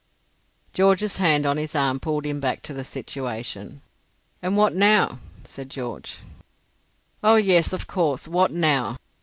[0.73, 3.83] George's hand on his arm pulled him back to the situation.
[4.41, 6.21] "And what now?" said George.
[7.21, 8.27] "Oh yes of course.
[8.27, 8.97] What now?